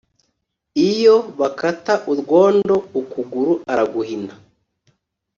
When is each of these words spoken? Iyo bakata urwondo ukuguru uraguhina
Iyo 0.89 1.15
bakata 1.39 1.93
urwondo 2.11 2.75
ukuguru 2.99 3.51
uraguhina 3.71 4.33